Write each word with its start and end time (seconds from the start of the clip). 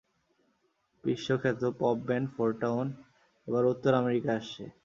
বিশ্বখ্যাত 1.03 1.61
pop 1.79 1.97
band 2.07 2.27
Fourtown, 2.35 2.87
এবার 3.47 3.63
উত্তর 3.73 3.91
আমেরিকায় 4.01 4.39
আসছে। 4.39 4.63